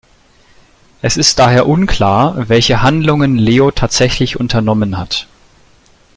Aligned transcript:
Es 1.03 1.15
ist 1.15 1.37
daher 1.37 1.67
unklar, 1.67 2.49
welche 2.49 2.81
Handlungen 2.81 3.37
Leo 3.37 3.69
tatsächlich 3.69 4.39
unternommen 4.39 4.97
hat. 4.97 5.27